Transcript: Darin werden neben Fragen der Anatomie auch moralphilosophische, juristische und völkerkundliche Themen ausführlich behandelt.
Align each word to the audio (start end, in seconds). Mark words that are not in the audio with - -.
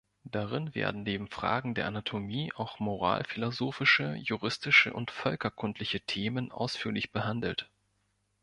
Darin 0.23 0.73
werden 0.73 1.03
neben 1.03 1.27
Fragen 1.27 1.75
der 1.75 1.85
Anatomie 1.85 2.51
auch 2.55 2.79
moralphilosophische, 2.79 4.15
juristische 4.15 4.91
und 4.93 5.11
völkerkundliche 5.11 5.99
Themen 5.99 6.51
ausführlich 6.51 7.11
behandelt. 7.11 7.69